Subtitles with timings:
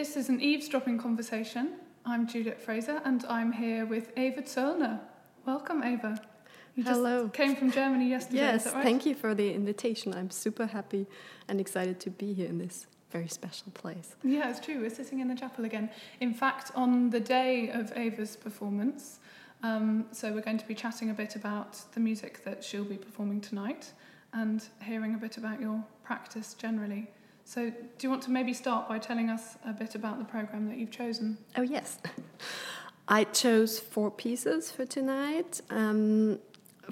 [0.00, 1.74] This is an eavesdropping conversation.
[2.06, 4.98] I'm Juliet Fraser and I'm here with Eva Zöllner.
[5.44, 6.18] Welcome, Eva.
[6.74, 7.28] You just Hello.
[7.28, 8.38] came from Germany yesterday.
[8.38, 8.82] Yes, right?
[8.82, 10.14] thank you for the invitation.
[10.14, 11.06] I'm super happy
[11.48, 14.16] and excited to be here in this very special place.
[14.24, 14.80] Yeah, it's true.
[14.80, 15.90] We're sitting in the chapel again.
[16.20, 19.18] In fact, on the day of Eva's performance,
[19.62, 22.96] um, so we're going to be chatting a bit about the music that she'll be
[22.96, 23.92] performing tonight
[24.32, 27.10] and hearing a bit about your practice generally.
[27.52, 27.74] So, do
[28.06, 30.92] you want to maybe start by telling us a bit about the program that you've
[30.92, 31.36] chosen?
[31.56, 31.98] Oh, yes.
[33.08, 36.38] I chose four pieces for tonight, um,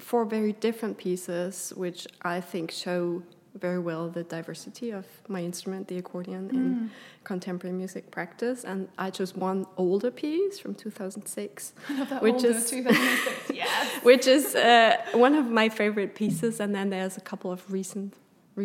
[0.01, 3.23] four very different pieces, which I think show
[3.55, 6.91] very well the diversity of my instrument, the accordion, in
[7.23, 8.65] contemporary music practice.
[8.65, 11.71] And I chose one older piece from 2006,
[12.19, 13.51] Which older is- 2006.
[13.55, 13.95] yes.
[14.03, 16.59] which is uh, one of my favorite pieces.
[16.59, 18.13] And then there's a couple of recent,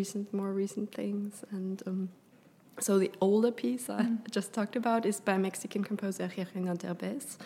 [0.01, 1.45] recent, more recent things.
[1.51, 2.09] And um,
[2.87, 7.39] so the older piece I just talked about is by Mexican composer Regina Derbez.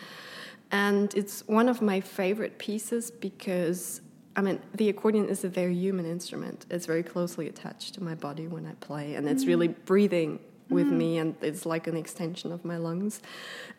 [0.71, 4.01] And it's one of my favorite pieces because,
[4.35, 6.65] I mean, the accordion is a very human instrument.
[6.69, 10.39] It's very closely attached to my body when I play, and it's really breathing
[10.69, 13.21] with me, and it's like an extension of my lungs.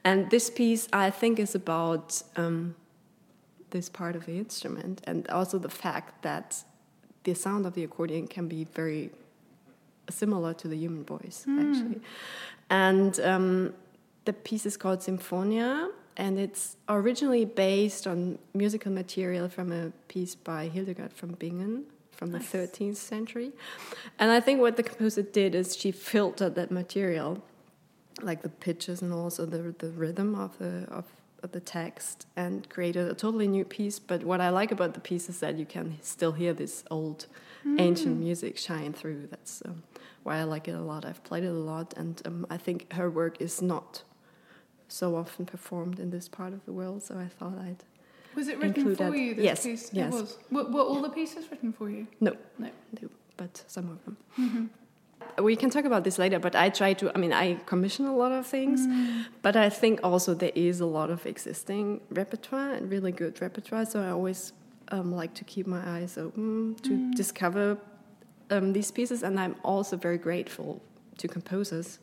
[0.03, 2.07] And this piece, I think, is about
[2.43, 2.75] um,
[3.71, 6.49] this part of the instrument, and also the fact that
[7.25, 9.11] the sound of the accordion can be very
[10.09, 12.01] similar to the human voice, actually.
[12.69, 13.75] And um,
[14.25, 20.35] the piece is called Symphonia, and it's originally based on musical material from a piece
[20.35, 23.53] by Hildegard von Bingen from the 13th century.
[24.19, 27.43] And I think what the composer did is she filtered that material,
[28.23, 31.07] like the pitches and also the, the rhythm of the, of
[31.49, 33.99] the text, and created a totally new piece.
[33.99, 37.27] But what I like about the piece is that you can still hear this old,
[37.79, 39.27] ancient music shine through.
[39.31, 39.83] That's um,
[40.23, 41.05] why I like it a lot.
[41.05, 44.03] I've played it a lot, and um, I think her work is not
[44.89, 47.03] so often performed in this part of the world.
[47.03, 47.85] So I thought I'd
[48.35, 49.17] Was it written for that.
[49.17, 49.91] you, this Yes, piece?
[49.93, 50.13] yes.
[50.13, 50.39] It was.
[50.51, 52.07] Were, were all the pieces written for you?
[52.21, 52.71] no, No.
[53.01, 54.71] no, but some of them.
[55.39, 57.11] We can talk about this later, but I try to.
[57.15, 58.87] I mean, I commission a lot of things,
[59.43, 63.87] but I think also there is a lot of existing repertoire and really good repertoire.
[63.87, 64.53] So I always
[64.89, 67.79] um, like to keep my eyes open to discover
[68.51, 70.83] um, these pieces, and I'm also very grateful
[71.19, 72.01] to composers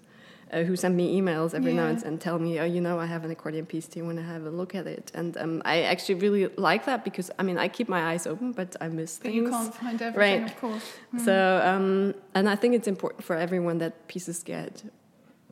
[0.52, 2.08] uh, who send me emails every now and Yeah.
[2.08, 3.88] and tell me, oh, you know, I have an accordion piece.
[3.88, 5.12] Do you want to have a look at it?
[5.13, 8.52] And um, I actually really like that because I mean, I keep my eyes open,
[8.53, 9.35] but I miss But things.
[9.35, 10.52] you can't find everything, Right.
[10.52, 10.84] of course.
[11.25, 14.84] So, um, and I think it's important for everyone that pieces get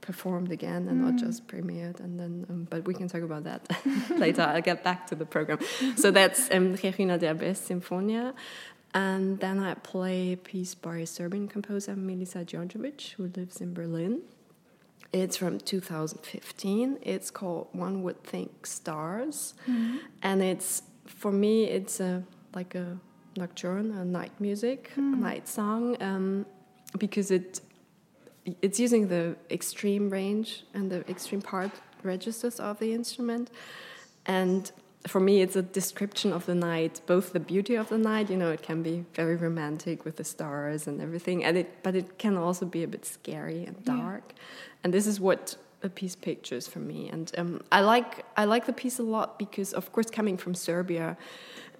[0.01, 1.99] performed again and not just premiered.
[1.99, 3.61] And then, um, but we can talk about that
[4.17, 4.43] later.
[4.43, 5.57] I'll get back to the program.
[5.97, 8.33] So that's um, Regina Derbez Symphonia.
[8.93, 13.73] And then I play a piece by a Serbian composer, Milica Djordjevic, who lives in
[13.73, 14.21] Berlin.
[15.15, 16.97] It's from 2015.
[17.01, 19.53] It's called One Would Think Stars.
[20.21, 22.21] And it's, for me, it's a,
[22.53, 22.97] like a
[23.37, 26.45] nocturne, a night music, a night song, um,
[26.97, 27.61] because it
[28.61, 31.71] it's using the extreme range and the extreme part
[32.03, 33.49] registers of the instrument.
[34.25, 34.69] And
[35.07, 38.37] for me, it's a description of the night, both the beauty of the night, you
[38.37, 42.17] know, it can be very romantic with the stars and everything, and it, but it
[42.17, 43.95] can also be a bit scary and Yeah.
[43.97, 44.33] dark.
[44.83, 47.09] And this is what a piece pictures for me.
[47.09, 50.55] And um, I like I like the piece a lot because, of course, coming from
[50.55, 51.17] Serbia,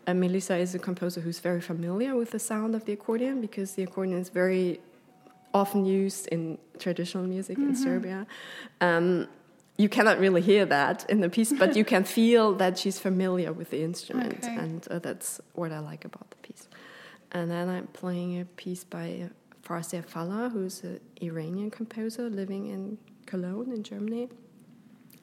[0.07, 3.73] uh, Milica is a composer who's very familiar with the sound of the accordion because
[3.73, 4.79] the accordion is very
[5.53, 8.27] often used in traditional music in Serbia.
[8.81, 9.27] Um,
[9.77, 13.51] you cannot really hear that in the piece, but you can feel that she's familiar
[13.51, 14.55] with the instrument, Okay.
[14.55, 16.67] and uh, that's what I like about the piece.
[17.31, 19.29] And then I'm playing a piece by
[19.65, 24.29] Farzia Fallah, who's an Iranian composer living in Cologne in Germany.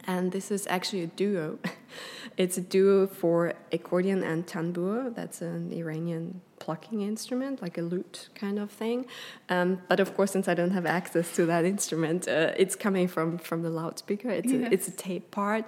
[0.05, 1.59] And this is actually a duo.
[2.37, 5.15] it's a duo for accordion and tanbur.
[5.15, 9.07] That's an Iranian plucking instrument, like a lute kind of thing.
[9.49, 13.09] Um, but of course, since I don't have access to that instrument, uh, it's coming
[13.09, 14.31] from from the loudspeaker.
[14.31, 14.69] It's Yes.
[14.71, 15.65] a, it's a tape part,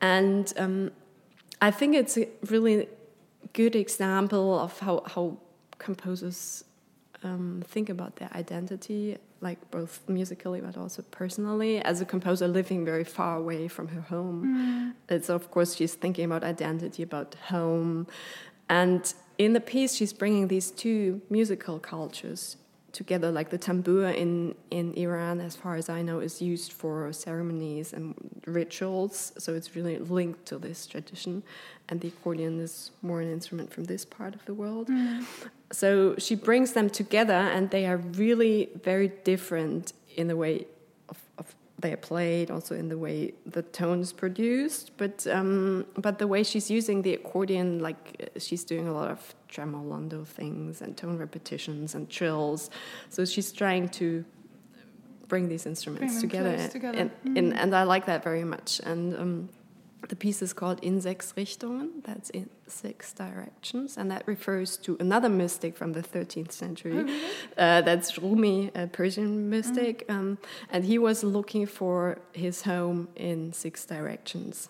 [0.00, 0.90] and um,
[1.60, 2.88] I think it's a really
[3.52, 5.36] good example of how how
[5.78, 6.64] composers
[7.22, 11.80] um, think about their identity, like both musically but also personally.
[11.82, 16.24] As a composer living very far away from her home, it's of course she's thinking
[16.24, 18.06] about identity, about home,
[18.68, 22.56] and in the piece she's bringing these two musical cultures
[22.92, 23.30] together.
[23.30, 27.92] Like the tambur in in Iran, as far as I know, is used for ceremonies
[27.92, 28.14] and
[28.46, 31.42] rituals, so it's really linked to this tradition.
[31.88, 34.88] And the accordion is more an instrument from this part of the world.
[34.88, 35.24] Mm.
[35.72, 40.66] So she brings them together, and they are really very different in the way
[41.80, 44.90] they are played, also in the way the tone is produced.
[44.96, 49.34] But um, but the way she's using the accordion, like she's doing a lot of
[49.48, 52.70] tremolando things and tone repetitions and trills.
[53.08, 54.24] So she's trying to
[55.28, 56.98] bring these instruments Bring together, together.
[56.98, 57.38] And, Mm.
[57.38, 58.80] and, and I like that very much.
[58.84, 59.48] And um,
[60.10, 62.02] the piece is called In Sechs Richtungen.
[62.04, 66.98] That's in six directions, and that refers to another mystic from the 13th century.
[66.98, 67.20] Oh, really?
[67.56, 73.52] Uh, that's Rumi, a Persian mystic, um, and he was looking for his home in
[73.52, 74.68] six directions.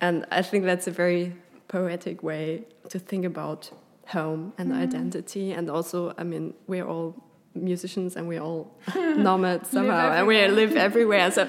[0.00, 1.34] And I think that's a very
[1.66, 3.70] poetic way to think about
[4.06, 5.52] home and identity.
[5.52, 7.16] And also, I mean, we're all
[7.54, 11.30] musicians and we're all nomads somehow, and we live everywhere.
[11.32, 11.48] So,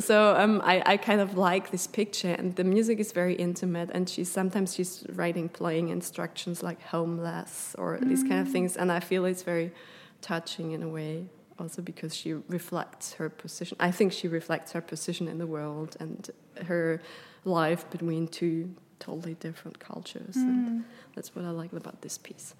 [0.00, 3.90] so um, I, I kind of like this picture, and the music is very intimate.
[3.92, 8.90] And she's sometimes she's writing, playing instructions like "homeless" or these kind of things, and
[8.90, 9.72] I feel it's very
[10.20, 11.26] touching in a way.
[11.58, 13.78] Also because she reflects her position.
[13.80, 16.28] I think she reflects her position in the world and
[16.66, 17.00] her
[17.46, 20.36] life between two totally different cultures.
[20.36, 20.84] And
[21.14, 22.54] that's what I like about this piece.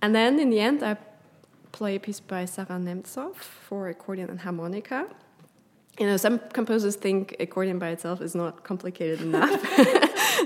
[0.00, 0.96] And then in the end, I
[1.72, 5.08] play a piece by Sarah Nemtsov for accordion and harmonica.
[5.98, 9.60] You know, some composers think accordion by itself is not complicated enough,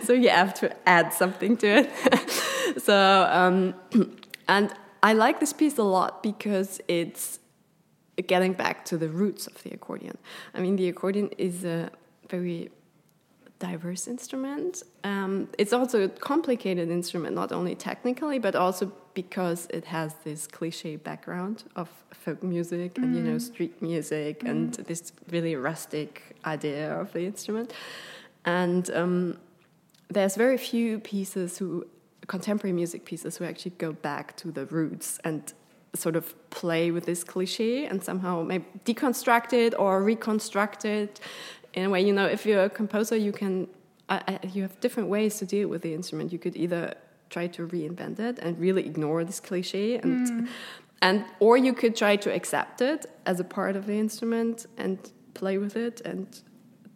[0.05, 2.81] so you have to add something to it.
[2.82, 3.75] so, um,
[4.49, 7.41] and I like this piece a lot because it's
[8.26, 10.19] getting back to the roots of the accordion.
[10.55, 11.91] I mean, the accordion is a
[12.29, 12.70] very
[13.60, 14.82] diverse instrument.
[15.04, 20.46] Um, it's also a complicated instrument, not only technically, but also because it has this
[20.48, 26.92] cliche background of folk music and you know street music and this really rustic idea
[27.00, 27.72] of the instrument.
[28.44, 29.38] And um,
[30.08, 31.86] there's very few pieces who
[32.26, 35.52] contemporary music pieces who actually go back to the roots and
[35.94, 41.20] sort of play with this cliche and somehow maybe deconstruct it or reconstruct it
[41.75, 43.69] in a way you know if you're a composer you can
[44.11, 46.32] I, I, you have different ways to deal with the instrument.
[46.32, 46.94] You could either
[47.31, 50.46] try to reinvent it and really ignore this cliche and hmm.
[51.00, 54.99] and or you could try to accept it as a part of the instrument and
[55.34, 56.26] play with it and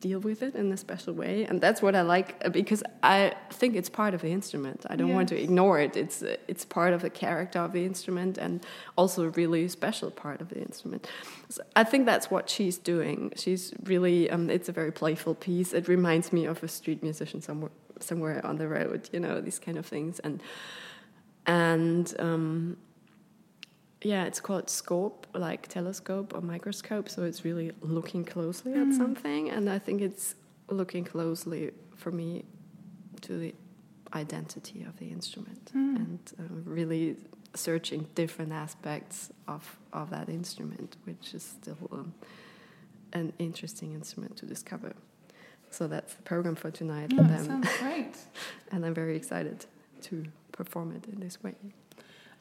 [0.06, 3.18] deal with it in a special way and that's what i like uh, because i
[3.54, 4.84] think it's part of the instrument.
[4.90, 5.96] I don't want to ignore it.
[5.96, 8.54] It's uh, it's part of the character of the instrument and
[8.96, 11.08] also a really special part of the instrument.
[11.48, 13.18] So i think that's what she's doing.
[13.36, 15.72] She's really um, it's a very playful piece.
[15.72, 19.60] It reminds me of a street musician somewhere somewhere on the road you know these
[19.66, 20.14] kind of things.
[20.26, 20.42] And
[21.46, 22.76] and um,
[24.04, 27.08] yeah, it's called scope, like telescope or microscope.
[27.08, 30.34] So it's really looking closely at something, and I think it's
[30.68, 32.44] looking closely for me
[33.22, 33.54] to the
[34.14, 37.16] identity of the instrument and uh, really
[37.54, 42.14] searching different aspects of of that instrument, which is still um,
[43.12, 44.92] an interesting instrument to discover.
[45.70, 48.16] So that's the program for tonight, Oh, and, sounds great.
[48.70, 49.66] and I'm very excited
[50.02, 51.54] to perform it in this way.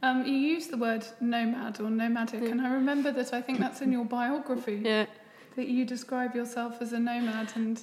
[0.04, 2.50] Um, you use the word nomad or nomadic, Yeah.
[2.50, 5.06] and I remember that I think that's in your biography Yeah.
[5.56, 7.82] that you describe yourself as a nomad, and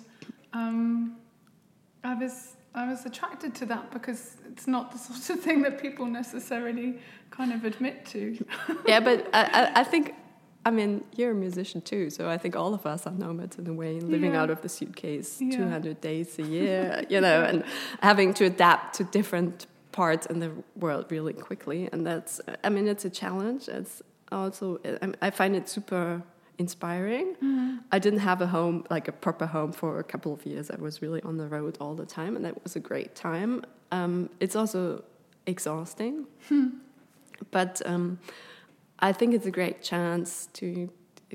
[0.53, 1.17] um,
[2.05, 5.81] I was I was attracted to that because it's not the sort of thing that
[5.83, 6.99] people necessarily
[7.31, 8.23] kind of admit to.
[8.87, 10.15] yeah, but I, I, I think,
[10.65, 13.67] I mean, you're a musician too, so I think all of us are nomads in
[13.67, 14.43] a way, living Yeah.
[14.43, 15.57] out of the suitcase Yeah.
[15.57, 17.65] 200 days a year, you know, and
[18.03, 21.89] having to adapt to different parts in the world really quickly.
[21.93, 23.69] And that's, I mean, it's a challenge.
[23.69, 24.79] It's also,
[25.23, 26.23] I- find it super
[26.59, 27.37] inspiring.
[27.91, 30.71] I didn't have a home, like a proper home, for a couple of years.
[30.71, 33.65] I was really on the road all the time, and that was a great time.
[33.93, 35.03] Um, it's also
[35.47, 36.27] exhausting,
[37.51, 38.19] but um,
[39.01, 40.89] I think it's a great chance to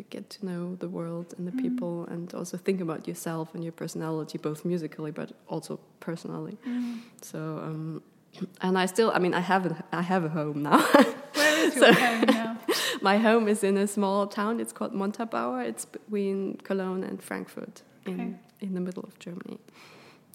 [0.10, 3.74] get to know the world and the people, and also think about yourself and your
[3.74, 6.58] personality, both musically but also personally.
[7.22, 8.02] So, um,
[8.62, 10.80] and I still, I mean, I have a, I have a home now.
[11.34, 12.58] Where is your home now?
[13.02, 14.60] My home is in a small town.
[14.60, 15.64] It's called Montabaur.
[15.66, 18.34] It's between Cologne and Frankfurt, in Okay.
[18.62, 19.60] in the middle of Germany.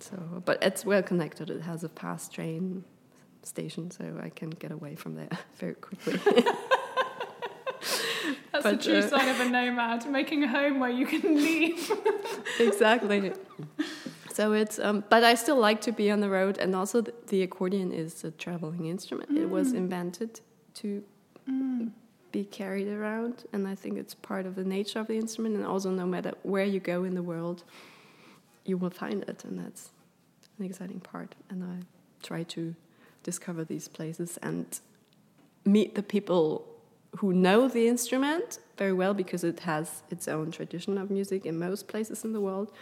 [0.01, 1.51] So, but it's well connected.
[1.51, 2.85] It has a fast train
[3.43, 5.29] station, so I can get away from there
[5.59, 6.45] very quickly.
[8.53, 11.37] That's But, the true uh, sign of a nomad, making a home where you can
[11.37, 11.91] leave.
[12.59, 13.33] exactly.
[14.33, 17.13] So it's, um, but I still like to be on the road, and also the,
[17.27, 19.37] the accordion is a traveling instrument.
[19.37, 20.41] It was invented
[20.75, 21.03] to
[22.33, 25.57] be carried around, and I think it's part of the nature of the instrument.
[25.57, 27.65] And also, no matter where you go in the world,
[28.65, 29.91] you will find it, and that's
[30.59, 31.35] an exciting part.
[31.49, 31.85] And I
[32.23, 32.75] try to
[33.25, 34.79] discover these places and
[35.65, 36.70] meet the people
[37.19, 41.59] who know the instrument very well because it has its own tradition of music in
[41.59, 42.73] most places in the world,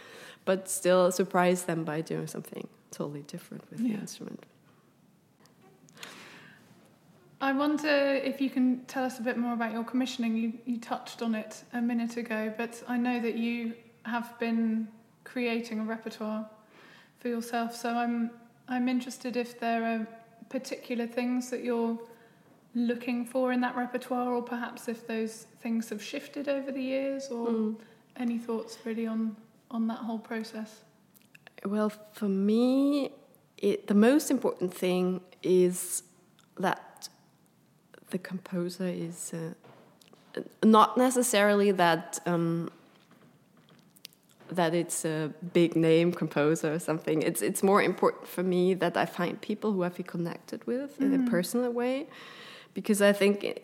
[0.45, 3.95] but still surprise them by doing something totally different with yeah.
[3.95, 4.43] the instrument.
[7.41, 10.35] I wonder if you can tell us a bit more about your commissioning.
[10.35, 14.89] You, you touched on it a minute ago, but I know that you have been
[15.23, 16.49] creating a repertoire
[17.19, 17.75] for yourself.
[17.75, 18.31] So I'm
[18.67, 20.07] I'm interested if there are
[20.49, 21.97] particular things that you're
[22.75, 27.27] looking for in that repertoire, or perhaps if those things have shifted over the years,
[27.29, 27.75] or mm.
[28.17, 29.35] any thoughts really on
[29.71, 30.81] on that whole process.
[31.65, 33.11] Well, for me,
[33.57, 36.03] it, the most important thing is
[36.57, 37.09] that
[38.09, 42.71] the composer is uh, not necessarily that um,
[44.51, 47.21] that it's a big name composer or something.
[47.21, 50.99] It's it's more important for me that I find people who I feel connected with
[50.99, 51.05] mm.
[51.05, 51.29] in a mm.
[51.29, 52.07] personal way,
[52.79, 53.61] because I think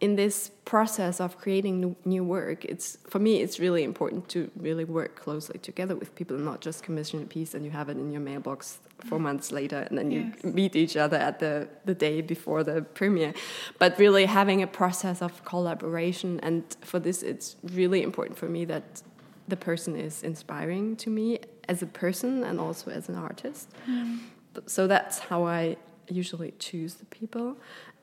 [0.00, 4.84] in this process of creating new work, it's for me it's really important to really
[4.84, 7.96] work closely together with people, and not just commission a piece and you have it
[7.96, 10.54] in your mailbox four months later, and then you yes.
[10.60, 13.32] meet each other at the the day before the premiere.
[13.78, 18.64] But really having a process of collaboration, and for this, it's really important for me
[18.64, 19.02] that
[19.48, 23.70] the person is inspiring to me as a person and also as an artist.
[23.88, 24.18] Mm.
[24.66, 25.76] So that's how I
[26.08, 27.56] usually choose the people.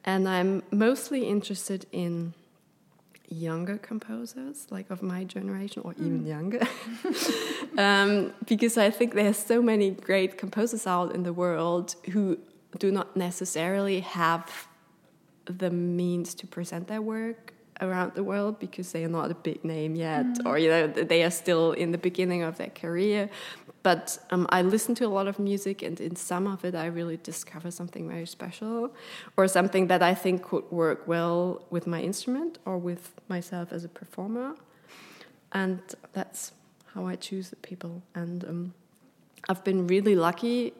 [0.05, 2.33] And I'm mostly interested in
[3.29, 6.27] younger composers, like of my generation or even mm.
[6.27, 6.62] younger,
[7.77, 12.38] um, because I think there's so many great composers out in the world who
[12.77, 14.67] do not necessarily have
[15.45, 19.63] the means to present their work around the world because they are not a big
[19.63, 20.45] name yet, mm.
[20.45, 23.29] or you know they are still in the beginning of their career.
[23.83, 26.85] But um, I listen to a lot of music, and in some of it, I
[26.85, 28.89] really discover something very special,
[29.37, 33.83] or something that I think could work well with my instrument or with myself as
[33.83, 34.55] a performer.
[35.51, 35.79] And
[36.13, 36.53] that's
[36.93, 38.01] how I choose the people.
[38.15, 38.73] And um,
[39.49, 40.73] I've been really lucky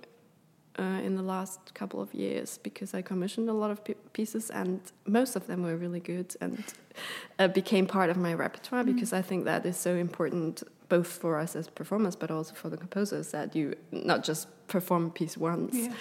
[0.80, 3.82] uh, in the last couple of years because I commissioned a lot of
[4.14, 6.64] pieces and most of them were really good and
[7.40, 8.94] uh, became part of my repertoire mm.
[8.94, 12.70] because I think that is so important both for us as performers but also for
[12.70, 15.76] the composers that you not just perform a piece once.
[15.76, 15.94] Yeah.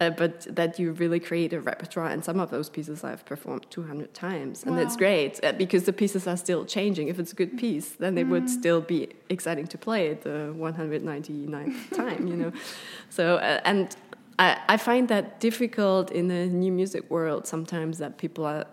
[0.00, 3.66] Uh, but that you really create a repertoire, and some of those pieces I've performed
[3.68, 4.80] 200 times, and wow.
[4.80, 7.08] it's great uh, because the pieces are still changing.
[7.08, 8.30] If it's a good piece, then it mm.
[8.30, 12.52] would still be exciting to play it the 199th time, you know.
[13.10, 13.94] So, uh, and
[14.40, 18.64] I, I find that difficult in the new music world sometimes that people are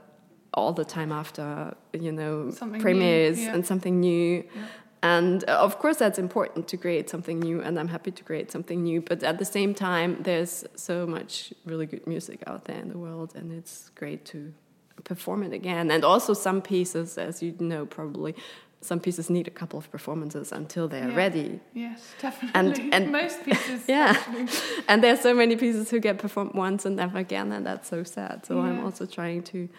[0.54, 3.54] all the time after you know something premieres yeah.
[3.54, 4.62] and something new yeah.
[5.04, 8.50] and uh, of course that's important to create something new and i'm happy to create
[8.50, 12.80] something new but at the same time there's so much really good music out there
[12.80, 14.54] in the world and it's great to
[15.04, 18.34] perform it again and also some pieces as you know probably
[18.82, 21.16] some pieces need a couple of performances until they're yeah.
[21.16, 21.60] ready.
[21.74, 22.60] Yes, definitely.
[22.60, 23.84] And, and most pieces.
[23.88, 24.16] yeah,
[24.88, 28.04] and there's so many pieces who get performed once and never again, and that's so
[28.04, 28.46] sad.
[28.46, 28.70] So yeah.
[28.70, 29.70] I'm also trying to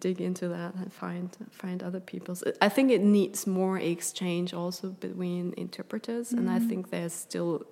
[0.00, 2.44] dig into that and find find other people's.
[2.60, 6.40] I think it needs more exchange also between interpreters, mm -hmm.
[6.40, 6.68] and I mm-hmm.
[6.68, 7.66] think there's still.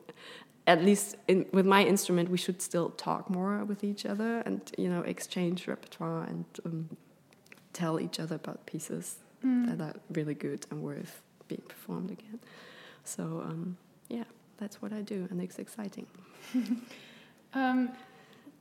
[0.64, 4.60] At least in, with my instrument, we should still talk more with each other and
[4.78, 6.88] you know exchange repertoire and um,
[7.72, 9.76] tell each other about pieces mm.
[9.76, 12.40] that are really good and worth being performed again.
[13.04, 13.76] So um,
[14.08, 14.24] yeah,
[14.58, 16.06] that's what I do, and it's exciting.
[17.54, 17.90] um,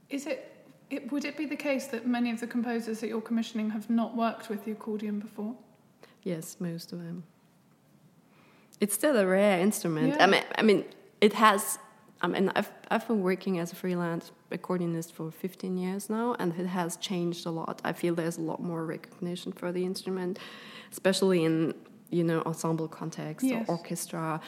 [0.09, 1.11] is it, it?
[1.11, 4.15] Would it be the case that many of the composers that you're commissioning have not
[4.15, 5.55] worked with the accordion before?
[6.23, 7.23] Yes, most of them.
[8.79, 10.15] It's still a rare instrument.
[10.15, 10.23] Yeah.
[10.23, 10.85] I mean, I mean,
[11.21, 11.77] it has
[12.21, 16.53] I mean, I've I've been working as a freelance accordionist for 15 years now, and
[16.57, 17.81] it has changed a lot.
[17.83, 20.39] I feel there's a lot more recognition for the instrument,
[20.91, 21.73] especially in
[22.09, 23.67] you know ensemble context yes.
[23.67, 24.39] or orchestra,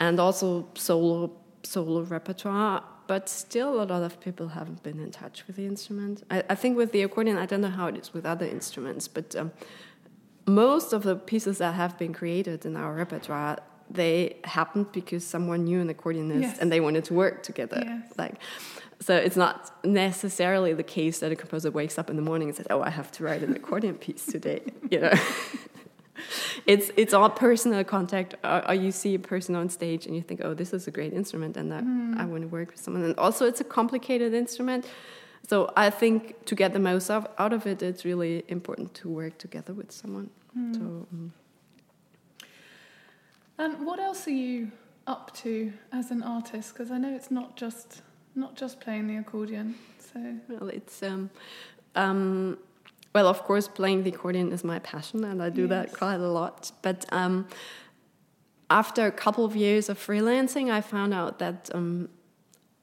[0.00, 2.84] and also solo solo repertoire.
[3.06, 6.24] But still, a lot of people haven't been in touch with the instrument.
[6.30, 9.08] I, I think with the accordion, I don't know how it is with other instruments,
[9.08, 9.50] but um,
[10.46, 13.58] most of the pieces that have been created in our repertoire
[13.90, 16.58] they happened because someone knew an accordionist yes.
[16.58, 17.82] and they wanted to work together.
[17.84, 18.12] Yes.
[18.16, 18.34] Like,
[19.00, 22.56] so it's not necessarily the case that a composer wakes up in the morning and
[22.56, 25.12] says, "Oh, I have to write an accordion piece today." You know,
[26.66, 28.34] it's it's all personal contact.
[28.42, 30.90] Or, or, you see a person on stage and you think, "Oh, this is a
[30.90, 32.18] great instrument," and that mm.
[32.18, 33.04] I want to work with someone.
[33.04, 34.86] And also, it's a complicated instrument.
[35.46, 39.38] So I think to get the most out of it, it's really important to work
[39.38, 40.30] together with someone.
[40.56, 40.74] Mm.
[40.74, 40.80] So.
[41.12, 41.32] Um,
[43.58, 44.70] and what else are you
[45.06, 46.74] up to as an artist?
[46.74, 48.02] Because I know it's not just
[48.34, 49.74] not just playing the accordion.
[50.12, 51.30] So well, it's um,
[51.94, 52.58] um,
[53.14, 55.70] well, of course, playing the accordion is my passion, and I do yes.
[55.70, 56.70] that quite a lot.
[56.82, 57.48] But um,
[58.70, 62.10] after a couple of years of freelancing, I found out that um,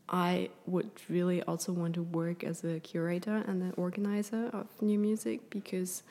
[0.10, 5.00] I would really also want to work as a curator and an organizer of new
[5.00, 6.04] music because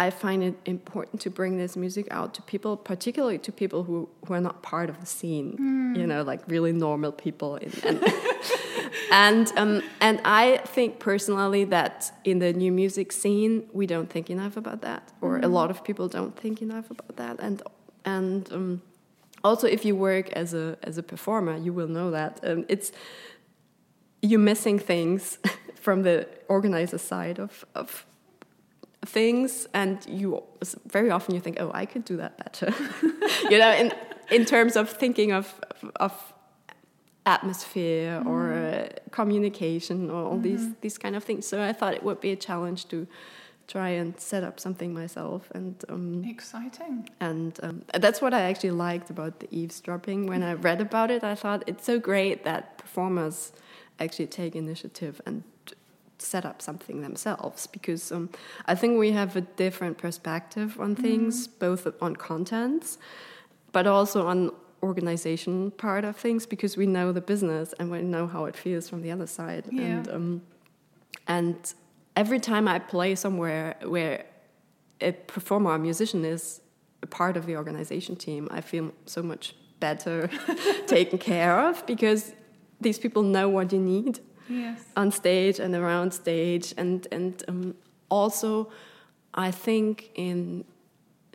[0.00, 4.08] I find it important to bring this music out to people, particularly to people who,
[4.26, 5.98] who are not part of the scene, mm.
[5.98, 7.56] you know, like really normal people.
[7.56, 8.00] In, and
[9.12, 14.30] and, um, and I think personally that in the new music scene, we don't think
[14.30, 15.44] enough about that, or mm.
[15.44, 17.40] a lot of people don't think enough about that.
[17.40, 17.60] And,
[18.04, 18.82] and um,
[19.42, 22.38] also, if you work as a, as a performer, you will know that.
[22.44, 22.92] Um, it's,
[24.22, 25.38] you're missing things
[25.74, 28.06] from the organizer side of, of
[29.04, 30.42] things and you
[30.86, 32.74] very often you think oh i could do that better
[33.50, 33.92] you know in
[34.30, 35.60] in terms of thinking of
[35.96, 36.12] of
[37.24, 38.26] atmosphere mm.
[38.26, 40.42] or uh, communication or all mm -hmm.
[40.42, 40.80] these mm-hmm.
[40.80, 43.06] these kind of things so i thought it would be a challenge to
[43.66, 48.76] try and set up something myself and um, exciting and um, that's what i actually
[48.88, 52.62] liked about the eavesdropping when i read about it i thought it's so great that
[52.78, 53.52] performers
[53.98, 55.42] actually take initiative and
[56.28, 58.30] set up something themselves because um,
[58.66, 61.58] I think we have a different perspective on things, mm.
[61.58, 62.98] both on contents,
[63.72, 68.26] but also on organization part of things because we know the business and we know
[68.26, 69.64] how it feels from the other side.
[69.70, 69.82] Yeah.
[69.82, 70.42] And um,
[71.26, 71.74] and
[72.16, 74.24] every time I play somewhere where
[75.00, 76.60] a performer or musician is
[77.02, 80.28] a part of the organization team, I feel so much better
[80.86, 82.32] taken care of because
[82.80, 84.82] these people know what you need yes.
[84.96, 87.74] on stage and around stage, and and um,
[88.08, 88.70] also,
[89.34, 90.64] I think in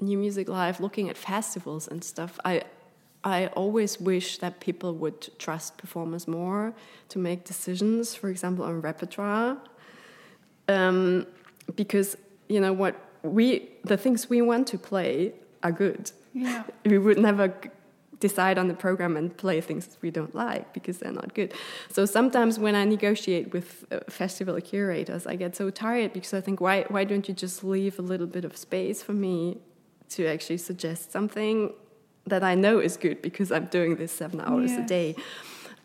[0.02, 2.64] New Music Live, looking at festivals and stuff, I
[3.24, 6.74] I always wish that people would trust performers more
[7.10, 9.58] to make decisions, for example, on repertoire,
[10.68, 11.26] um,
[11.76, 12.18] because
[12.50, 16.12] you know what we the things we want to play are good.
[16.34, 16.64] Yeah.
[16.86, 17.54] we would never
[18.28, 21.50] decide on the program and play things we don't like because they're not good.
[21.96, 26.42] So sometimes when I negotiate with uh, festival curators, I get so tired because I
[26.46, 29.58] think, why, why don't you just leave a little bit of space for me
[30.16, 31.56] to actually suggest something
[32.26, 35.10] that I know is good because I'm doing this seven hours a day?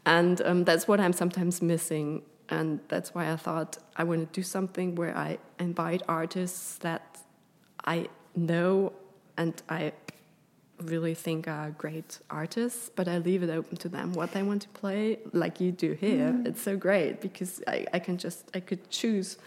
[0.06, 2.22] And um, that's what I'm sometimes missing.
[2.56, 7.02] And that's why I thought I want to do something where I invite artists that
[7.84, 8.92] I know
[9.36, 9.92] and I
[10.82, 14.62] really think are great artists, but I leave it open to them what they want
[14.62, 16.30] to play, like you do here.
[16.32, 16.46] Mm.
[16.46, 19.38] It's so great because I, I can just I could choose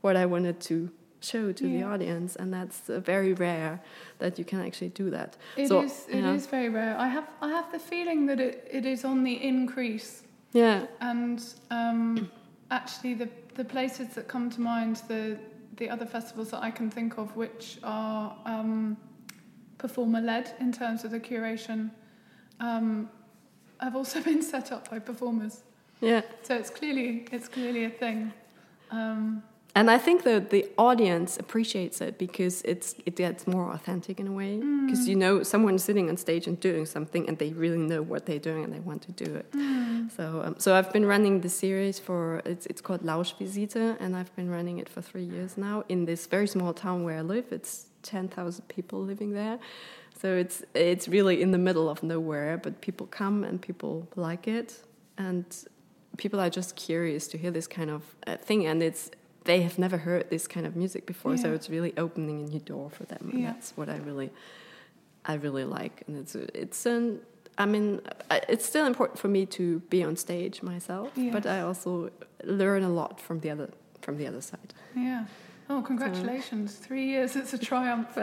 [0.00, 1.78] what I wanted to show to yeah.
[1.78, 3.80] the audience, and that's uh, very rare
[4.18, 5.36] that you can actually do that.
[5.56, 6.96] It so, is, It is very rare.
[6.98, 10.22] I have I have the feeling that it, it is on the increase.
[10.52, 10.86] Yeah.
[11.00, 12.30] And um,
[12.70, 15.38] actually, the the places that come to mind, the
[15.76, 18.96] the other festivals that I can think of, which are um,
[19.78, 21.90] performer led in terms of the curation
[22.60, 23.08] um,
[23.80, 25.62] have also been set up by performers.
[26.00, 26.22] Yeah.
[26.42, 28.32] So it's clearly it's clearly a thing.
[28.90, 29.42] Um,
[29.74, 34.26] and I think that the audience appreciates it because it's it gets more authentic in
[34.26, 34.56] a way.
[34.56, 35.08] Because mm.
[35.08, 38.38] you know someone's sitting on stage and doing something, and they really know what they're
[38.38, 39.52] doing and they want to do it.
[39.52, 40.10] Mm.
[40.10, 44.34] So um, so I've been running the series for it's it's called Lauschvisite, and I've
[44.36, 47.46] been running it for three years now in this very small town where I live.
[47.52, 49.58] It's 10,000 people living there.
[50.20, 54.48] So it's it's really in the middle of nowhere, but people come and people like
[54.48, 54.82] it,
[55.16, 55.44] and
[56.16, 59.10] people are just curious to hear this kind of uh, thing, and it's
[59.44, 61.42] they have never heard this kind of music before, yeah.
[61.42, 63.30] so it's really opening a new door for them.
[63.32, 63.52] And yeah.
[63.52, 64.30] that's what I really
[65.24, 67.20] I really like, and it's it's an
[67.56, 68.00] I mean,
[68.48, 71.32] it's still important for me to be on stage myself, yes.
[71.32, 72.10] but I also
[72.44, 74.74] learn a lot from the other from the other side.
[74.96, 75.26] Yeah.
[75.70, 76.76] Oh, congratulations!
[76.76, 78.16] So, Three years, it's a triumph.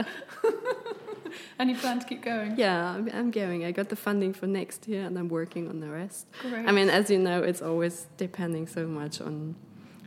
[1.60, 2.56] and you plan to keep going?
[2.58, 3.66] Yeah, I'm, I'm, going.
[3.66, 6.26] I got the funding for next year, and I'm working on the rest.
[6.42, 6.68] Great.
[6.68, 9.56] I mean, as you know, it's always depending so much on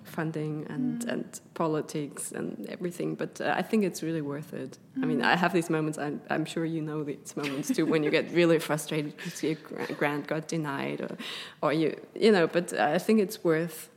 [0.05, 1.13] funding and, mm.
[1.13, 3.15] and politics and everything.
[3.15, 4.79] But uh, I think it's really worth it.
[4.97, 5.03] Mm.
[5.03, 5.25] I mean, mm.
[5.25, 5.99] I have these moments.
[5.99, 9.57] I'm, I'm sure you know these moments too, when you get really frustrated because your
[9.97, 11.17] grant got denied, or,
[11.63, 12.49] or you, you know.
[12.49, 13.91] But I think it's worth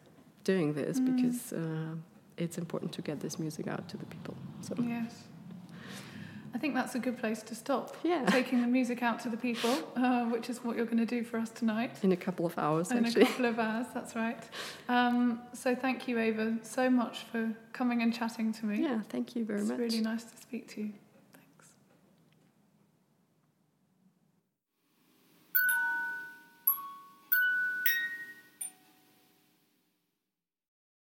[0.44, 1.16] doing this mm.
[1.16, 1.54] because.
[1.54, 1.96] Uh,
[2.42, 4.36] it's important to get this music out to the people.
[4.62, 5.24] So yes.
[6.54, 7.96] I think that's a good place to stop.
[8.04, 8.26] Yeah.
[8.26, 11.24] Taking the music out to the people, uh, which is what you're going to do
[11.24, 12.00] for us tonight.
[12.04, 13.22] In a couple of hours, In actually.
[13.22, 14.44] a couple of hours, that's right.
[14.90, 18.82] Um, so thank you, Eva, so much for coming and chatting to me.
[18.82, 19.80] Yeah, thank you very it's much.
[19.80, 20.94] It's really nice to speak to you.